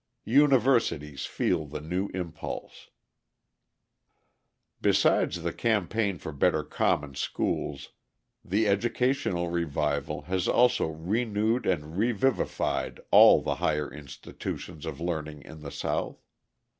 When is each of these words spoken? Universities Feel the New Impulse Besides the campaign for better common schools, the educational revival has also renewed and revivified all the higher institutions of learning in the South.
Universities 0.25 1.27
Feel 1.27 1.67
the 1.67 1.79
New 1.79 2.07
Impulse 2.11 2.89
Besides 4.81 5.43
the 5.43 5.53
campaign 5.53 6.17
for 6.17 6.31
better 6.31 6.63
common 6.63 7.13
schools, 7.13 7.89
the 8.43 8.67
educational 8.67 9.51
revival 9.51 10.23
has 10.23 10.47
also 10.47 10.87
renewed 10.87 11.67
and 11.67 11.99
revivified 11.99 12.99
all 13.11 13.43
the 13.43 13.57
higher 13.61 13.93
institutions 13.93 14.87
of 14.87 14.99
learning 14.99 15.43
in 15.43 15.61
the 15.61 15.69
South. 15.69 16.19